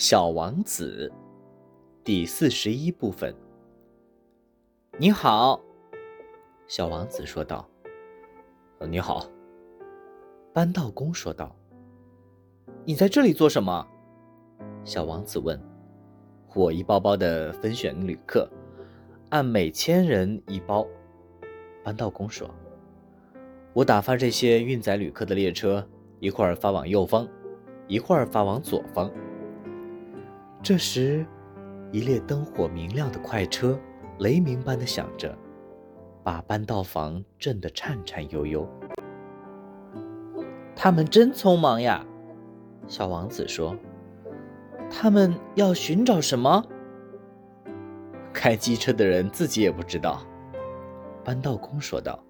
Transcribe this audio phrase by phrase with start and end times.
[0.00, 1.12] 小王子，
[2.02, 3.36] 第四十一部分。
[4.96, 5.60] 你好，
[6.66, 7.68] 小王子说道。
[8.88, 9.28] “你好。”
[10.54, 11.54] 搬道工说道。
[12.82, 13.86] “你在这里做什么？”
[14.84, 15.60] 小王子问。
[16.56, 18.48] “我一包包的分选旅客，
[19.28, 20.86] 按每千人一包。”
[21.84, 22.48] 搬道工说。
[23.74, 25.86] “我打发这些运载旅客的列车，
[26.20, 27.28] 一会儿发往右方，
[27.86, 29.12] 一会儿发往左方。”
[30.62, 31.26] 这时，
[31.90, 33.78] 一列灯火明亮的快车
[34.18, 35.36] 雷鸣般的响着，
[36.22, 38.68] 把搬道房震得颤颤悠悠。
[40.76, 42.04] 他们真匆忙呀，
[42.86, 43.74] 小王子说。
[44.90, 46.62] 他们要寻找什么？
[48.32, 50.26] 开机车的人自己也不知道，
[51.24, 52.22] 搬道工说道。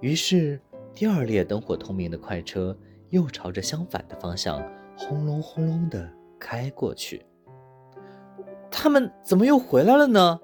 [0.00, 0.60] 于是，
[0.94, 2.76] 第二列灯火通明的快车
[3.10, 4.62] 又朝着相反的方向
[4.96, 6.08] 轰隆轰隆的。
[6.38, 7.24] 开过去，
[8.70, 10.38] 他们怎么又回来了呢？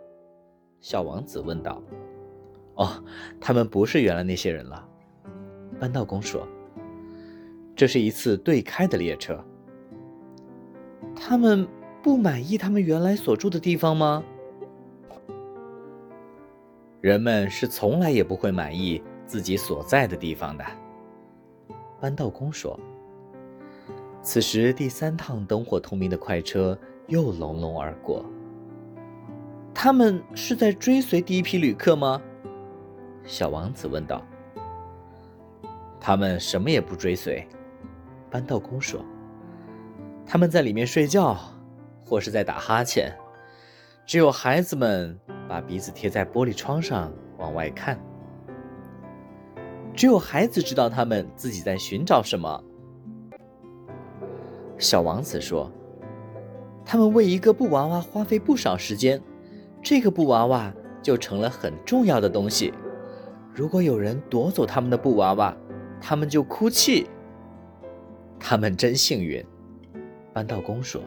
[0.80, 1.82] 小王子问道。
[2.74, 3.04] “哦，
[3.40, 4.88] 他们不是原来那些人了。”
[5.78, 6.46] 搬道工说。
[7.76, 9.38] “这是一次对开的列车。”
[11.14, 11.68] 他们
[12.02, 14.24] 不满意他们原来所住的地方吗？
[17.00, 20.64] 人们是从来也不会满意自己所在的地方的。”
[22.00, 22.78] 搬道工说。
[24.22, 26.78] 此时，第三趟灯火通明的快车
[27.08, 28.24] 又隆隆而过。
[29.74, 32.22] 他们是在追随第一批旅客吗？
[33.24, 34.24] 小王子问道。
[36.00, 37.46] 他们什么也不追随，
[38.30, 39.04] 搬道工说。
[40.24, 41.36] 他们在里面睡觉，
[42.04, 43.12] 或是在打哈欠。
[44.06, 47.98] 只有孩子们把鼻子贴在玻璃窗上往外看。
[49.94, 52.62] 只有孩子知道他们自己在寻找什么。
[54.82, 55.70] 小王子说
[56.84, 59.22] ：“他们为一个布娃娃花费不少时间，
[59.80, 62.74] 这个布娃娃就成了很重要的东西。
[63.54, 65.56] 如果有人夺走他们的布娃娃，
[66.00, 67.06] 他们就哭泣。
[68.40, 69.42] 他们真幸运。”
[70.34, 71.00] 搬道工说。